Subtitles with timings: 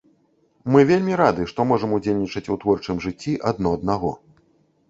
[0.75, 4.11] Мы вельмі рады, што можам удзельнічаць у творчым жыцці адно аднаго.